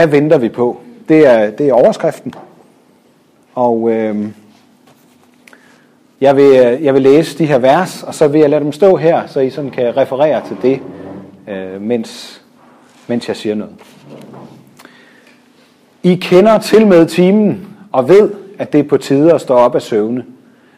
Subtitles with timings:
[0.00, 0.80] Hvad venter vi på?
[1.08, 2.34] Det er, det er overskriften.
[3.54, 4.26] Og øh,
[6.20, 6.52] jeg, vil,
[6.82, 9.40] jeg vil læse de her vers, og så vil jeg lade dem stå her, så
[9.40, 10.80] I sådan kan referere til det,
[11.48, 12.42] øh, mens,
[13.06, 13.74] mens jeg siger noget.
[16.02, 19.74] I kender til med timen og ved, at det er på tide at stå op
[19.74, 20.24] af søvne.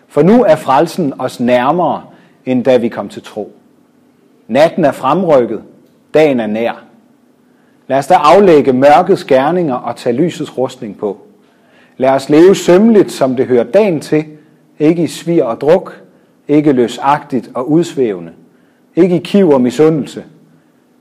[0.09, 2.02] For nu er frelsen os nærmere,
[2.46, 3.52] end da vi kom til tro.
[4.48, 5.62] Natten er fremrykket,
[6.14, 6.92] dagen er nær.
[7.93, 11.21] Lad os da aflægge mørkets gerninger og tage lysets rustning på.
[11.96, 14.25] Lad os leve sømmeligt, som det hører dagen til,
[14.79, 16.03] ikke i svir og druk,
[16.49, 18.33] ikke løsagtigt og udsvævende,
[18.97, 20.25] ikke i kiv og misundelse,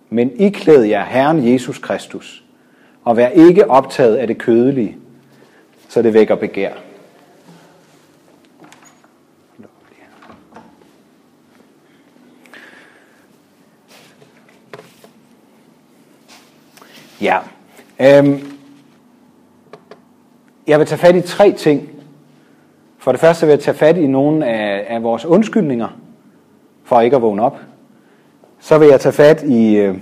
[0.10, 2.44] men iklæd jer Herren Jesus Kristus,
[3.04, 4.98] og vær ikke optaget af det kødelige,
[5.90, 6.74] så det vækker begær.
[17.22, 17.38] Ja.
[18.00, 18.40] Øhm,
[20.68, 21.90] jeg vil tage fat i tre ting.
[22.98, 25.88] For det første vil jeg tage fat i nogle af, af vores undskyldninger
[26.84, 27.58] for ikke at vågne op.
[28.60, 29.98] Så vil jeg tage fat i øh,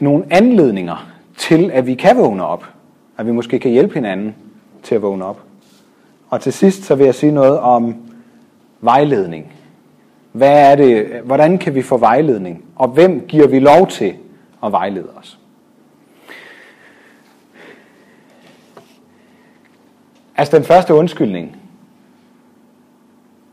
[0.00, 2.64] nogle anledninger til, at vi kan vågne op.
[3.18, 4.34] At vi måske kan hjælpe hinanden
[4.82, 5.40] til at vågne op.
[6.30, 7.96] Og til sidst så vil jeg sige noget om
[8.80, 9.52] vejledning.
[10.32, 12.64] Hvad er det, hvordan kan vi få vejledning?
[12.76, 14.14] Og hvem giver vi lov til
[14.64, 15.38] at vejlede os?
[20.36, 21.56] Altså den første undskyldning,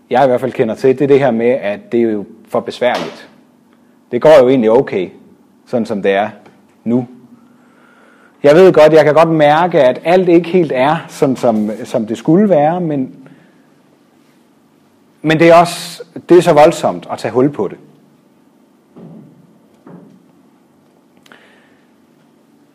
[0.10, 2.26] jeg i hvert fald kender til, det er det her med, at det er jo
[2.48, 3.30] for besværligt.
[4.12, 5.10] Det går jo egentlig okay,
[5.66, 6.30] sådan som det er
[6.84, 7.08] nu.
[8.44, 12.08] Jeg ved godt, jeg kan godt mærke, at alt ikke helt er, sådan som, som
[12.08, 13.16] det skulle være, men,
[15.22, 17.78] men det er også det er så voldsomt at tage hul på det.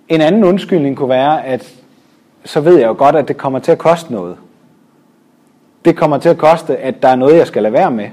[0.09, 1.75] En anden undskyldning kunne være, at
[2.47, 4.37] så ved jeg jo godt, at det kommer til at koste noget.
[5.85, 8.11] Det kommer til at koste, at der er noget, jeg skal lade være med.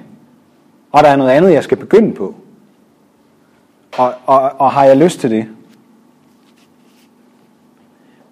[0.91, 2.35] Og der er noget andet, jeg skal begynde på.
[3.97, 5.47] Og, og, og har jeg lyst til det?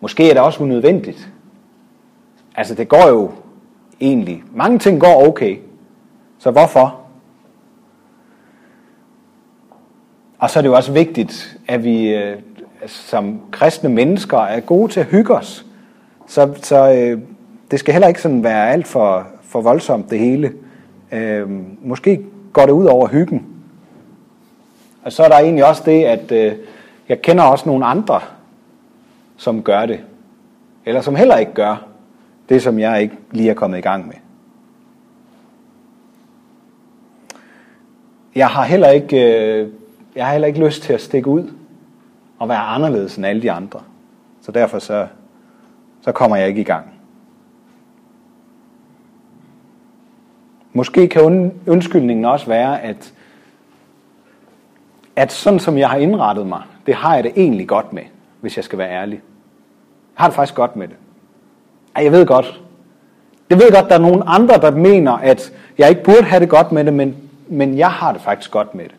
[0.01, 1.29] Måske er det også unødvendigt.
[2.56, 3.31] Altså det går jo
[4.01, 4.44] egentlig.
[4.53, 5.57] Mange ting går okay.
[6.40, 7.01] Så hvorfor?
[10.40, 12.38] Og så er det jo også vigtigt, at vi øh,
[12.85, 15.66] som kristne mennesker er gode til at hygge os.
[16.27, 17.21] Så, så øh,
[17.71, 20.53] det skal heller ikke sådan være alt for, for voldsomt det hele.
[21.11, 21.49] Øh,
[21.81, 23.45] måske går det ud over hyggen.
[25.03, 26.53] Og så er der egentlig også det, at øh,
[27.09, 28.19] jeg kender også nogle andre,
[29.37, 29.99] som gør det.
[30.85, 31.87] Eller som heller ikke gør
[32.49, 34.15] det, som jeg ikke lige er kommet i gang med.
[38.35, 39.69] Jeg har heller ikke, øh,
[40.15, 41.51] jeg har heller ikke lyst til at stikke ud
[42.39, 43.79] og være anderledes end alle de andre.
[44.41, 45.07] Så derfor så
[46.01, 46.85] så kommer jeg ikke i gang.
[50.73, 53.13] Måske kan undskyldningen også være, at,
[55.16, 58.03] at sådan som jeg har indrettet mig, det har jeg det egentlig godt med,
[58.41, 59.22] hvis jeg skal være ærlig.
[60.17, 60.95] Jeg har det faktisk godt med det.
[61.95, 62.61] Ej, jeg ved godt.
[63.50, 66.50] Jeg ved godt, der er nogen andre, der mener, at jeg ikke burde have det
[66.50, 67.16] godt med det, men,
[67.47, 68.95] men jeg har det faktisk godt med det.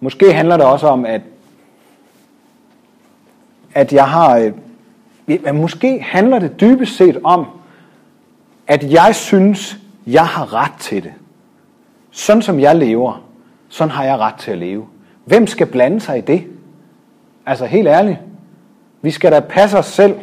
[0.00, 1.20] Måske handler det også om, at,
[3.74, 4.52] at jeg har øh,
[5.38, 7.46] men måske handler det dybest set om,
[8.66, 11.12] at jeg synes, jeg har ret til det.
[12.10, 13.22] Sådan som jeg lever,
[13.68, 14.86] sådan har jeg ret til at leve.
[15.24, 16.44] Hvem skal blande sig i det?
[17.46, 18.18] Altså helt ærligt.
[19.02, 20.14] Vi skal da passe os selv,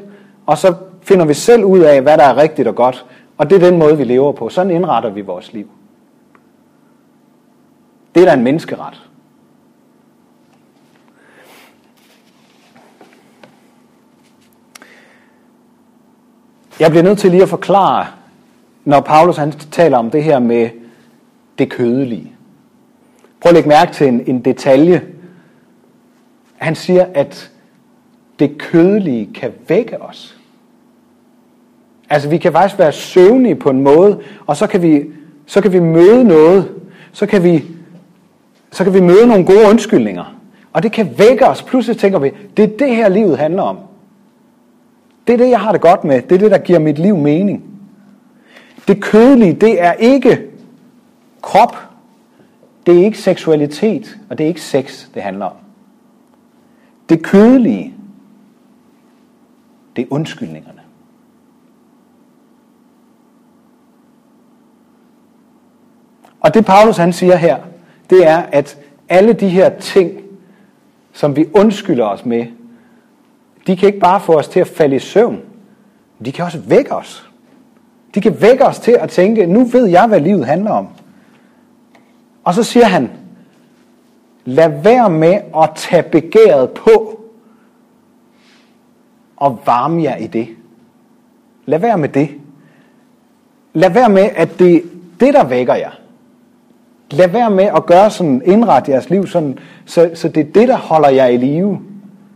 [0.46, 3.06] og så finder vi selv ud af, hvad der er rigtigt og godt.
[3.38, 4.50] Og det er den måde, vi lever på.
[4.50, 5.70] Sådan indretter vi vores liv.
[8.16, 9.07] Det er da en menneskeret.
[16.80, 18.06] Jeg bliver nødt til lige at forklare,
[18.86, 20.70] når Paulus han taler om det her med
[21.58, 22.32] det kødelige.
[23.42, 25.02] Prøv at lægge mærke til en, en detalje.
[26.58, 27.52] Han siger, at
[28.40, 30.38] det kødelige kan vække os.
[32.10, 35.06] Altså vi kan faktisk være søvnige på en måde, og så kan vi,
[35.46, 36.72] så kan vi møde noget,
[37.12, 37.64] så kan vi,
[38.72, 40.36] så kan vi møde nogle gode undskyldninger.
[40.74, 41.64] Og det kan vække os.
[41.64, 43.78] Pludselig tænker vi, det er det her livet handler om.
[45.28, 46.22] Det er det, jeg har det godt med.
[46.22, 47.64] Det er det, der giver mit liv mening.
[48.88, 50.50] Det kødelige, det er ikke
[51.42, 51.78] krop.
[52.86, 55.56] Det er ikke seksualitet, og det er ikke sex, det handler om.
[57.10, 57.94] Det kødelige,
[59.96, 60.82] det er undskyldningerne.
[66.40, 67.58] Og det Paulus han siger her,
[68.10, 68.78] det er, at
[69.10, 70.22] alle de her ting,
[71.14, 72.46] som vi undskylder os med,
[73.68, 75.42] de kan ikke bare få os til at falde i søvn.
[76.26, 77.30] De kan også vække os.
[78.16, 80.88] De kan vække os til at tænke, nu ved jeg, hvad livet handler om.
[82.44, 83.12] Og så siger han,
[84.46, 87.20] lad være med at tage begæret på
[89.38, 90.48] og varme jer i det.
[91.66, 92.30] Lad være med det.
[93.74, 94.82] Lad være med, at det er
[95.20, 95.92] det, der vækker jer.
[97.12, 100.68] Lad være med at gøre sådan, indrette jeres liv sådan, så, så det er det,
[100.68, 101.80] der holder jer i live.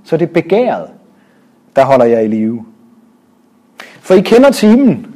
[0.03, 0.87] Så det er begæret,
[1.75, 2.65] der holder jeg i live.
[3.99, 5.15] For I kender timen.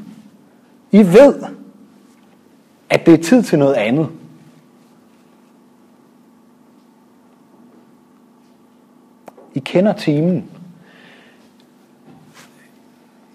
[0.92, 1.44] I ved,
[2.90, 4.10] at det er tid til noget andet.
[9.54, 10.46] I kender timen.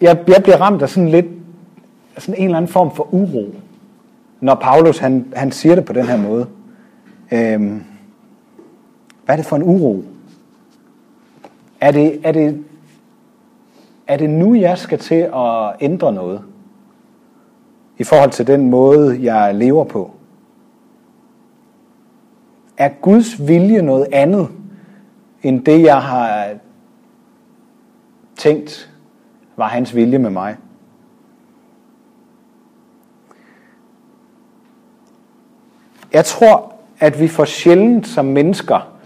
[0.00, 1.26] Jeg, jeg bliver ramt af sådan lidt
[2.18, 3.54] sådan en eller anden form for uro,
[4.40, 6.46] når Paulus han, han siger det på den her måde.
[7.32, 7.84] Øhm,
[9.24, 10.04] hvad er det for en uro?
[11.80, 12.64] Er det, er, det,
[14.10, 16.42] er det nu, jeg skal til at ændre noget?
[17.98, 20.14] I forhold til den måde, jeg lever på?
[22.76, 24.48] Er Guds vilje noget andet,
[25.42, 26.48] end det, jeg har
[28.36, 28.90] tænkt
[29.56, 30.56] var hans vilje med mig?
[36.12, 38.96] Jeg tror, at vi for sjældent som mennesker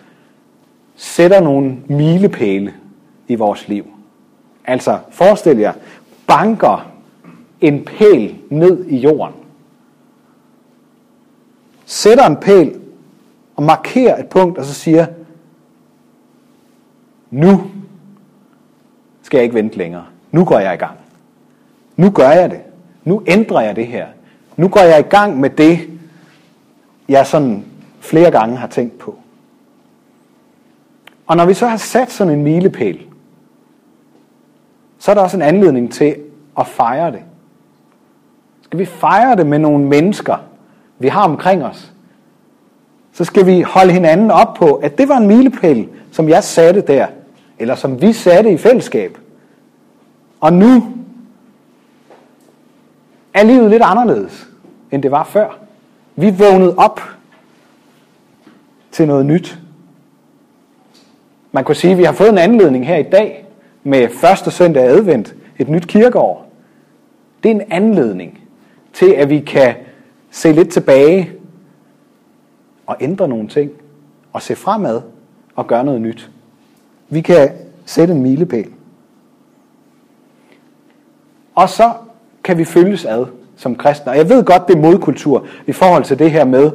[0.95, 2.75] sætter nogle milepæle
[3.29, 3.94] i vores liv.
[4.65, 5.73] Altså, forestil jer,
[6.27, 6.91] banker
[7.61, 9.35] en pæl ned i jorden.
[11.85, 12.81] Sætter en pæl
[13.57, 15.07] og markerer et punkt, og så siger,
[17.31, 17.71] nu
[19.23, 20.07] skal jeg ikke vente længere.
[20.33, 20.99] Nu går jeg i gang.
[21.97, 22.61] Nu gør jeg det.
[23.05, 24.07] Nu ændrer jeg det her.
[24.57, 25.89] Nu går jeg i gang med det,
[27.09, 27.65] jeg sådan
[28.01, 29.19] flere gange har tænkt på.
[31.27, 33.07] Og når vi så har sat sådan en milepæl,
[35.05, 36.17] så er der også en anledning til
[36.59, 37.23] at fejre det.
[38.63, 40.37] Skal vi fejre det med nogle mennesker,
[40.99, 41.93] vi har omkring os,
[43.13, 46.81] så skal vi holde hinanden op på, at det var en milepæl, som jeg satte
[46.81, 47.07] der,
[47.59, 49.19] eller som vi satte i fællesskab.
[50.41, 50.93] Og nu
[53.35, 54.49] er livet lidt anderledes,
[54.91, 55.59] end det var før.
[56.17, 57.01] Vi vågnede op
[58.93, 59.59] til noget nyt.
[61.53, 63.44] Man kunne sige, at vi har fået en anledning her i dag
[63.85, 66.47] med første søndag advent, et nyt kirkeår.
[67.43, 68.41] Det er en anledning
[68.93, 69.75] til, at vi kan
[70.31, 71.33] se lidt tilbage
[72.87, 73.71] og ændre nogle ting
[74.33, 75.01] og se fremad
[75.55, 76.31] og gøre noget nyt.
[77.09, 77.51] Vi kan
[77.87, 78.69] sætte en milepæl.
[81.55, 81.93] Og så
[82.45, 83.27] kan vi følges ad
[83.57, 84.13] som kristne.
[84.13, 86.71] Og jeg ved godt, det er modkultur i forhold til det her med,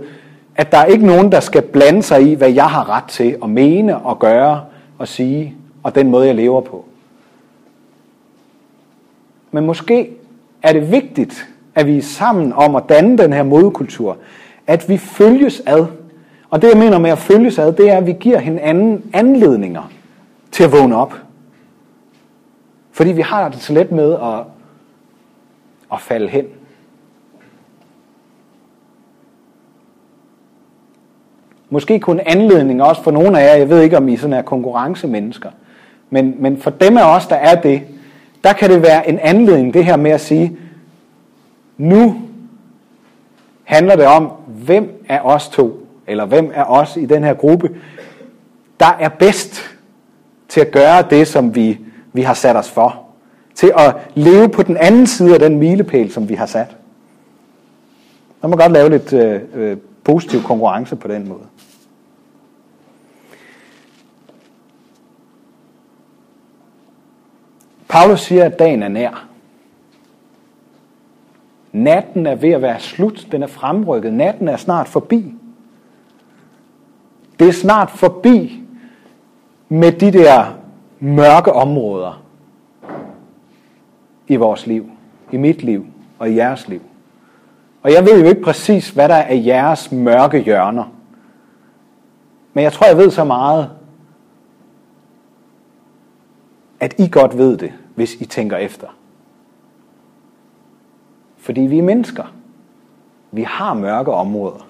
[0.55, 3.37] at der er ikke nogen, der skal blande sig i, hvad jeg har ret til
[3.43, 4.61] at mene og gøre
[4.97, 6.85] og sige, og den måde, jeg lever på.
[9.51, 10.11] Men måske
[10.63, 14.17] er det vigtigt, at vi er sammen om at danne den her modkultur,
[14.67, 15.85] at vi følges ad.
[16.49, 19.91] Og det, jeg mener med at følges ad, det er, at vi giver hinanden anledninger
[20.51, 21.13] til at vågne op.
[22.91, 24.43] Fordi vi har det så let med at,
[25.93, 26.45] at falde hen.
[31.69, 34.41] Måske kun anledning også for nogle af jer, jeg ved ikke om I sådan er
[34.41, 35.49] konkurrencemennesker,
[36.09, 37.81] men, men for dem af os, der er det,
[38.43, 40.57] der kan det være en anledning, det her med at sige,
[41.77, 42.21] nu
[43.63, 47.69] handler det om, hvem er os to, eller hvem er os i den her gruppe,
[48.79, 49.61] der er bedst
[50.49, 51.79] til at gøre det, som vi,
[52.13, 53.03] vi har sat os for.
[53.55, 56.75] Til at leve på den anden side af den milepæl, som vi har sat.
[58.41, 61.43] Man må godt lave lidt øh, øh, positiv konkurrence på den måde.
[67.89, 69.25] Paulus siger, at dagen er nær.
[71.71, 73.27] Natten er ved at være slut.
[73.31, 74.13] Den er fremrykket.
[74.13, 75.33] Natten er snart forbi.
[77.39, 78.63] Det er snart forbi
[79.69, 80.45] med de der
[80.99, 82.23] mørke områder
[84.27, 84.89] i vores liv,
[85.31, 85.85] i mit liv
[86.19, 86.81] og i jeres liv.
[87.81, 90.93] Og jeg ved jo ikke præcis, hvad der er jeres mørke hjørner.
[92.53, 93.69] Men jeg tror, jeg ved så meget,
[96.79, 98.87] at I godt ved det, hvis I tænker efter.
[101.37, 102.33] Fordi vi er mennesker.
[103.31, 104.67] Vi har mørke områder.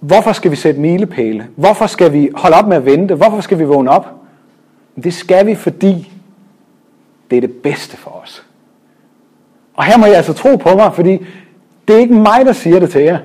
[0.00, 1.48] Hvorfor skal vi sætte milepæle?
[1.56, 3.14] Hvorfor skal vi holde op med at vente?
[3.14, 4.06] Hvorfor skal vi vågne op?
[5.04, 6.12] Det skal vi, fordi
[7.30, 8.46] det er det bedste for os.
[9.74, 11.26] Og her må jeg altså tro på mig, fordi
[11.88, 13.18] det er ikke mig, der siger det til jer.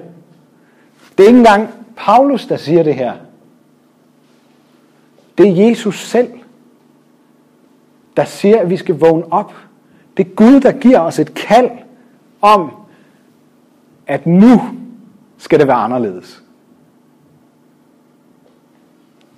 [1.17, 3.13] Det er ikke engang Paulus, der siger det her.
[5.37, 6.29] Det er Jesus selv,
[8.17, 9.53] der siger, at vi skal vågne op.
[10.17, 11.69] Det er Gud, der giver os et kald
[12.41, 12.71] om,
[14.07, 14.61] at nu
[15.37, 16.43] skal det være anderledes.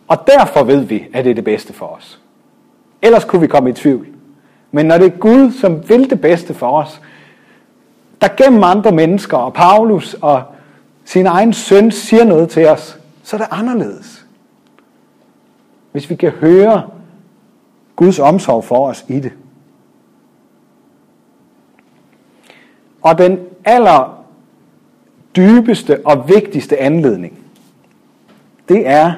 [0.08, 2.20] Og derfor ved vi, at det er det bedste for os.
[3.02, 4.08] Ellers kunne vi komme i tvivl.
[4.72, 7.02] Men når det er Gud, som vil det bedste for os,
[8.22, 10.44] der gennem andre mennesker og Paulus og
[11.06, 14.23] sin egen søn siger noget til os, så er det anderledes.
[15.94, 16.90] Hvis vi kan høre
[17.96, 19.32] Guds omsorg for os i det.
[23.02, 24.26] Og den aller
[25.36, 27.40] dybeste og vigtigste anledning,
[28.70, 29.14] det er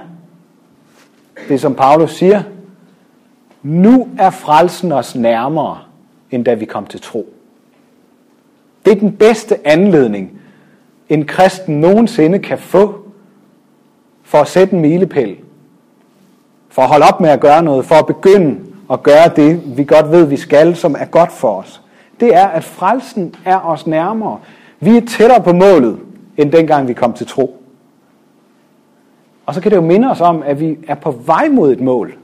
[1.47, 2.43] det, som Paulus siger,
[3.63, 5.79] nu er frelsen os nærmere,
[6.31, 7.33] end da vi kom til tro.
[8.85, 10.41] Det er den bedste anledning,
[11.09, 13.05] en kristen nogensinde kan få
[14.23, 15.37] for at sætte en milepæl.
[16.75, 18.59] For at holde op med at gøre noget, for at begynde
[18.91, 21.81] at gøre det, vi godt ved, vi skal, som er godt for os.
[22.19, 24.39] Det er, at frelsen er os nærmere.
[24.79, 25.99] Vi er tættere på målet,
[26.37, 27.63] end dengang vi kom til tro.
[29.45, 31.81] Og så kan det jo minde os om, at vi er på vej mod et
[31.81, 32.17] mål.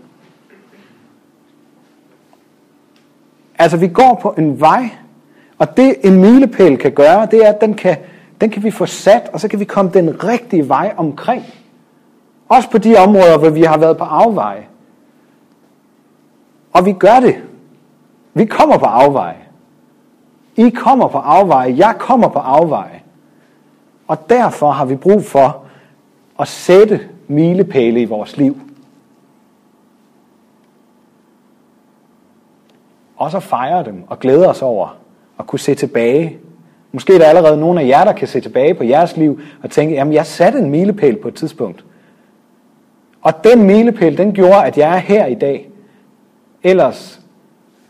[3.60, 4.90] Altså, vi går på en vej,
[5.58, 7.98] og det en milepæl kan gøre, det er, at den kan,
[8.42, 11.44] den kan vi få sat, og så kan vi komme den rigtige vej omkring.
[12.52, 14.68] Også på de områder, hvor vi har været på afveje.
[16.74, 17.36] Og vi gør det.
[18.34, 19.38] Vi kommer på afveje.
[20.56, 21.76] I kommer på afveje.
[21.78, 23.02] Jeg kommer på afveje.
[24.08, 25.64] Og derfor har vi brug for
[26.40, 28.62] at sætte milepæle i vores liv.
[33.18, 34.98] Og så fejre dem og glæde os over
[35.40, 36.38] at kunne se tilbage.
[36.92, 39.70] Måske er der allerede nogen af jer, der kan se tilbage på jeres liv og
[39.70, 41.86] tænke, jamen jeg satte en milepæl på et tidspunkt.
[43.22, 45.72] Og den milepæl, den gjorde, at jeg er her i dag.
[46.64, 47.22] Ellers,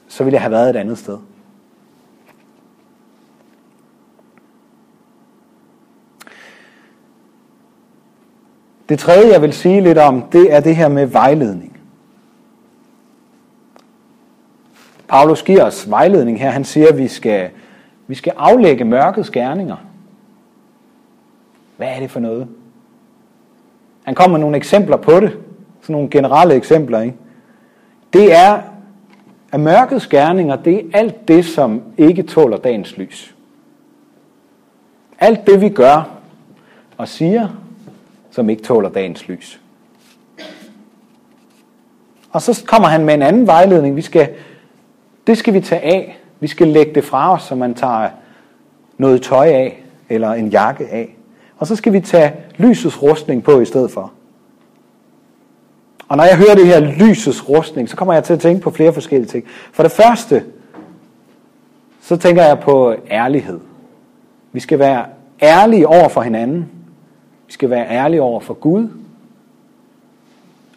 [0.08, 1.18] så ville jeg have været et andet sted.
[8.90, 11.80] Det tredje, jeg vil sige lidt om, det er det her med vejledning.
[15.08, 16.50] Paulus giver os vejledning her.
[16.50, 17.50] Han siger, at vi skal,
[18.08, 19.76] vi skal aflægge mørkets gerninger.
[21.78, 22.48] Hvad er det for noget?
[24.04, 25.38] Han kommer med nogle eksempler på det.
[25.82, 27.02] Sådan nogle generelle eksempler.
[27.02, 27.16] Ikke?
[28.14, 28.62] Det er,
[29.52, 33.36] at mørkets gerninger, det er alt det, som ikke tåler dagens lys.
[35.20, 36.10] Alt det, vi gør
[36.98, 37.48] og siger,
[38.32, 39.62] som ikke tåler dagens lys.
[42.32, 43.96] Og så kommer han med en anden vejledning.
[43.96, 44.30] Vi skal,
[45.28, 46.20] det skal vi tage af.
[46.40, 48.10] Vi skal lægge det fra os, så man tager
[48.98, 51.16] noget tøj af, eller en jakke af.
[51.62, 54.12] Og så skal vi tage lysets rustning på i stedet for.
[56.08, 58.72] Og når jeg hører det her lysets rustning, så kommer jeg til at tænke på
[58.72, 59.46] flere forskellige ting.
[59.74, 60.44] For det første,
[62.02, 63.60] så tænker jeg på ærlighed.
[64.52, 65.06] Vi skal være
[65.42, 66.70] ærlige over for hinanden.
[67.48, 68.90] Vi skal være ærlige over for Gud.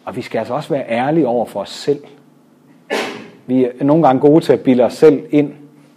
[0.05, 2.03] Og vi skal altså også være ærlige over for os selv.
[3.45, 5.53] Vi er nogle gange gode til at bilde os selv ind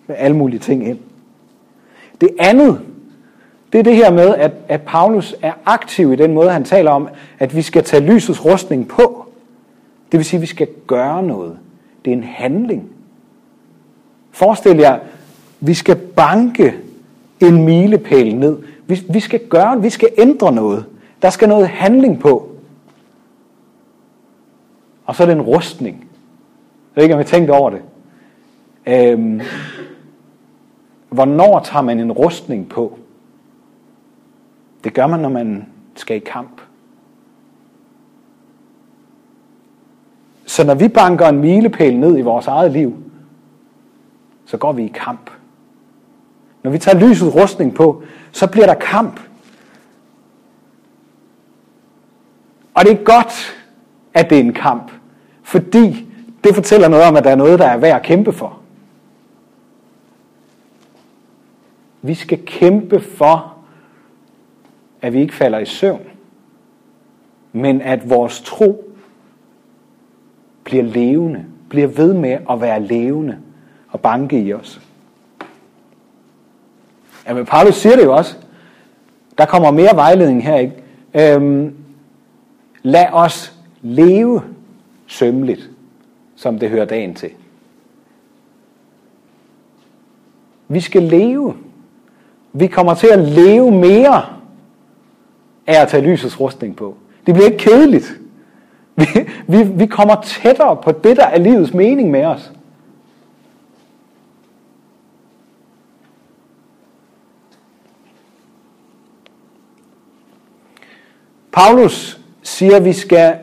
[0.06, 0.98] med alle mulige ting ind.
[2.20, 2.80] Det andet,
[3.72, 6.90] det er det her med, at, at Paulus er aktiv i den måde, han taler
[6.90, 7.08] om,
[7.38, 9.26] at vi skal tage lysets rustning på.
[10.12, 11.58] Det vil sige, at vi skal gøre noget.
[12.04, 12.90] Det er en handling.
[14.30, 14.98] Forestil jer,
[15.60, 16.74] vi skal banke
[17.40, 18.58] en milepæl ned.
[18.86, 20.84] Vi, vi skal gøre, vi skal ændre noget.
[21.22, 22.48] Der skal noget handling på.
[25.06, 25.96] Og så er det en rustning.
[25.96, 26.06] Jeg
[26.94, 27.82] ved ikke, om I tænkt over det.
[28.86, 29.40] Øhm,
[31.08, 32.98] hvornår tager man en rustning på?
[34.84, 36.60] Det gør man, når man skal i kamp.
[40.46, 42.96] Så når vi banker en milepæl ned i vores eget liv,
[44.44, 45.30] så går vi i kamp.
[46.62, 49.20] Når vi tager lyset rustning på, så bliver der kamp.
[52.74, 53.56] Og det er godt,
[54.14, 54.92] at det er en kamp,
[55.42, 56.06] fordi
[56.44, 58.58] det fortæller noget om, at der er noget, der er værd at kæmpe for.
[62.02, 63.57] Vi skal kæmpe for,
[65.02, 66.06] at vi ikke falder i søvn,
[67.52, 68.84] men at vores tro
[70.64, 73.38] bliver levende, bliver ved med at være levende
[73.88, 74.80] og banke i os.
[77.28, 78.36] Jamen, Paulus siger det jo også.
[79.38, 80.74] Der kommer mere vejledning her, ikke?
[81.14, 81.74] Øhm,
[82.82, 84.42] lad os leve
[85.06, 85.70] sømmeligt,
[86.36, 87.30] som det hører dagen til.
[90.68, 91.56] Vi skal leve.
[92.52, 94.37] Vi kommer til at leve mere
[95.68, 96.96] af at tage lysets rustning på.
[97.26, 98.20] Det bliver ikke kedeligt.
[98.96, 99.06] Vi,
[99.46, 102.52] vi, vi kommer tættere på det, der er livets mening med os.
[111.52, 113.38] Paulus siger, at vi skal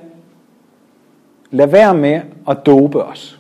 [1.52, 3.40] lade være med at dope os.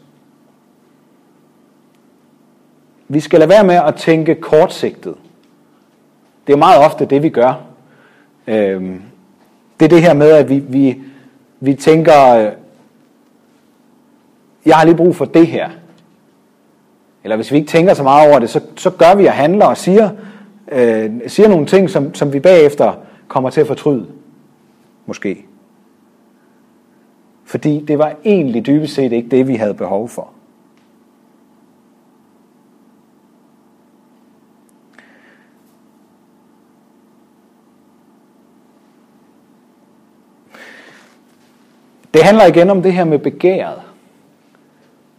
[3.07, 5.15] Vi skal lade være med at tænke kortsigtet.
[6.47, 7.74] Det er meget ofte det, vi gør.
[8.47, 9.01] Øhm,
[9.79, 10.97] det er det her med, at vi, vi,
[11.59, 12.51] vi tænker, øh,
[14.65, 15.69] jeg har lige brug for det her.
[17.23, 19.65] Eller hvis vi ikke tænker så meget over det, så, så gør vi og handler
[19.65, 20.09] og siger,
[20.71, 22.93] øh, siger nogle ting, som, som vi bagefter
[23.27, 24.07] kommer til at fortryde.
[25.05, 25.45] Måske.
[27.45, 30.34] Fordi det var egentlig dybest set ikke det, vi havde behov for.
[42.15, 43.81] Det handler igen om det her med begæret.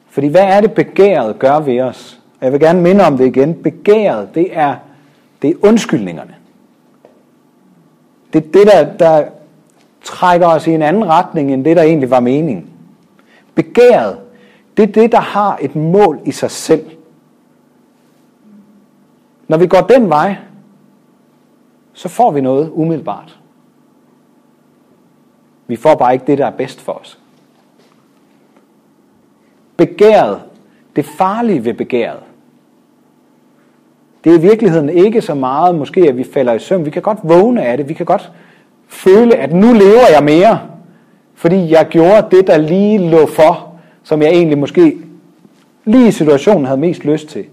[0.09, 2.21] Fordi hvad er det begæret gør ved os?
[2.41, 3.55] Jeg vil gerne minde om det igen.
[3.55, 4.75] Begæret, det er,
[5.43, 6.35] det er undskyldningerne.
[8.33, 9.25] Det er det, der, der
[10.03, 12.71] trækker os i en anden retning, end det, der egentlig var meningen.
[13.55, 14.19] Begæret,
[14.77, 16.91] det er det, der har et mål i sig selv.
[19.49, 20.37] Når vi går den vej,
[21.93, 23.39] så får vi noget umiddelbart.
[25.67, 27.19] Vi får bare ikke det, der er bedst for os.
[29.77, 30.43] Begæret,
[30.97, 32.21] det farlige ved begæret,
[34.25, 36.85] det er i virkeligheden ikke så meget, måske at vi falder i søvn.
[36.85, 37.89] Vi kan godt vågne af det.
[37.89, 38.33] Vi kan godt
[38.89, 40.61] føle, at nu lever jeg mere,
[41.35, 44.99] fordi jeg gjorde det, der lige lå for, som jeg egentlig måske
[45.85, 47.47] lige i situationen havde mest lyst til.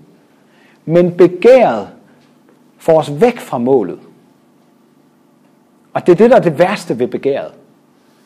[0.86, 1.88] Men begæret
[2.78, 4.00] får os væk fra målet.
[5.94, 7.52] Og det er det, der er det værste ved begæret.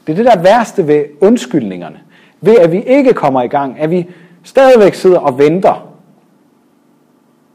[0.07, 1.99] Det er det, der værste ved undskyldningerne.
[2.41, 4.09] Ved at vi ikke kommer i gang, at vi
[4.43, 5.93] stadigvæk sidder og venter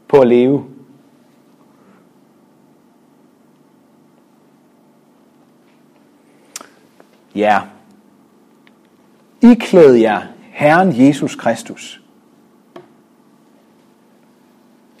[0.07, 0.65] på at leve.
[7.35, 7.61] Ja,
[9.41, 12.01] iklæd jer Herren Jesus Kristus.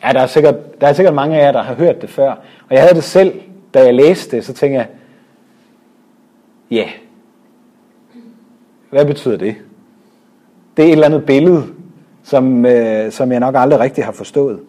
[0.03, 2.31] Ja, der er, sikkert, der er sikkert mange af jer, der har hørt det før.
[2.69, 3.41] Og jeg havde det selv,
[3.73, 4.87] da jeg læste det, så tænkte jeg,
[6.71, 6.89] ja, yeah
[8.93, 9.55] hvad betyder det?
[10.77, 11.63] Det er et eller andet billede,
[12.23, 14.59] som, øh, som jeg nok aldrig rigtig har forstået.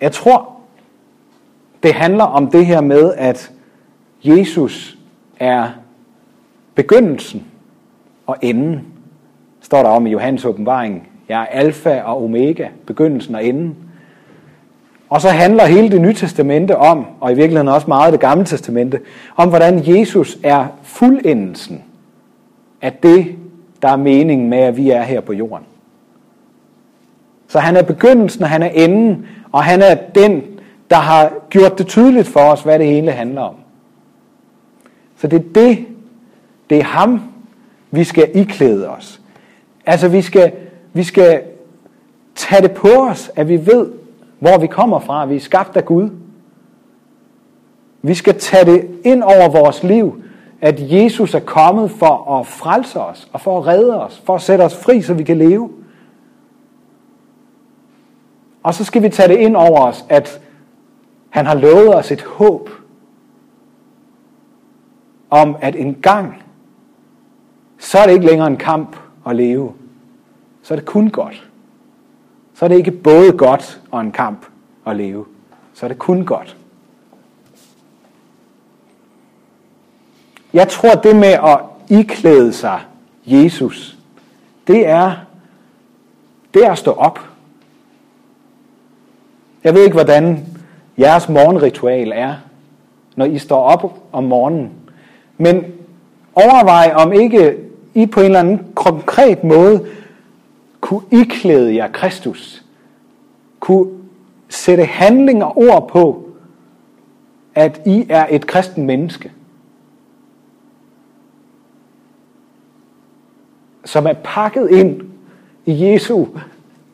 [0.00, 0.56] Jeg tror,
[1.82, 3.52] det handler om det her med, at
[4.24, 4.98] Jesus
[5.36, 5.70] er
[6.74, 7.46] begyndelsen
[8.26, 8.86] og enden,
[9.60, 11.08] står der om i Johannes åbenbaring.
[11.28, 13.76] Jeg er alfa og omega, begyndelsen og enden.
[15.14, 18.44] Og så handler hele det nye testamente om, og i virkeligheden også meget det gamle
[18.44, 19.00] testamente,
[19.36, 21.82] om hvordan Jesus er fuldendelsen
[22.82, 23.26] af det,
[23.82, 25.66] der er meningen med, at vi er her på jorden.
[27.48, 30.42] Så han er begyndelsen, og han er enden, og han er den,
[30.90, 33.54] der har gjort det tydeligt for os, hvad det hele handler om.
[35.16, 35.86] Så det er det,
[36.70, 37.22] det er ham,
[37.90, 39.20] vi skal iklæde os.
[39.86, 40.52] Altså vi skal,
[40.92, 41.42] vi skal
[42.34, 44.03] tage det på os, at vi ved,
[44.44, 45.26] hvor vi kommer fra.
[45.26, 46.10] Vi er skabt af Gud.
[48.02, 50.22] Vi skal tage det ind over vores liv,
[50.60, 54.42] at Jesus er kommet for at frelse os, og for at redde os, for at
[54.42, 55.70] sætte os fri, så vi kan leve.
[58.62, 60.40] Og så skal vi tage det ind over os, at
[61.30, 62.70] han har lovet os et håb
[65.30, 66.42] om, at en gang,
[67.78, 69.72] så er det ikke længere en kamp at leve.
[70.62, 71.50] Så er det kun godt.
[72.54, 74.46] Så er det ikke både godt og en kamp
[74.86, 75.24] at leve.
[75.74, 76.56] Så er det kun godt.
[80.52, 82.80] Jeg tror, det med at iklæde sig
[83.26, 83.96] Jesus,
[84.66, 85.12] det er,
[86.54, 87.20] det er at stå op.
[89.64, 90.46] Jeg ved ikke, hvordan
[90.98, 92.34] jeres morgenritual er,
[93.16, 94.72] når I står op om morgenen.
[95.38, 95.64] Men
[96.34, 97.56] overvej, om ikke
[97.94, 99.86] I på en eller anden konkret måde
[100.94, 102.64] kunne iklæde jer Kristus.
[103.60, 103.90] Kunne
[104.48, 106.28] sætte handling og ord på,
[107.54, 109.32] at I er et kristen menneske.
[113.84, 115.00] Som er pakket ind
[115.66, 116.26] i Jesu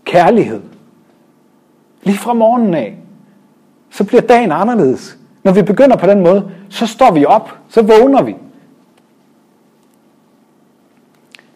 [0.04, 0.60] kærlighed.
[2.02, 2.96] Lige fra morgenen af
[3.90, 5.18] så bliver dagen anderledes.
[5.42, 8.36] Når vi begynder på den måde, så står vi op, så vågner vi.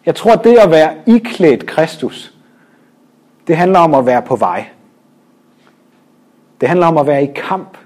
[0.05, 2.34] Jeg tror, at det at være iklædt Kristus,
[3.47, 4.69] det handler om at være på vej.
[6.61, 7.77] Det handler om at være i kamp.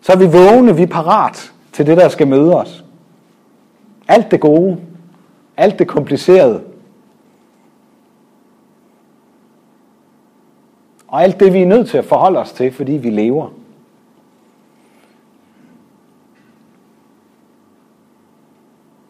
[0.00, 2.84] Så er vi vågne, vi er parat til det, der skal møde os.
[4.08, 4.80] Alt det gode,
[5.56, 6.64] alt det komplicerede,
[11.08, 13.48] og alt det, vi er nødt til at forholde os til, fordi vi lever.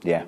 [0.04, 0.20] Ja.